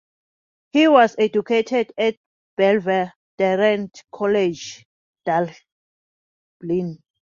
He 0.71 0.87
was 0.87 1.15
educated 1.19 1.93
at 1.95 2.15
Belvedere 2.57 3.91
College, 4.11 4.83
Dublin. 5.23 6.97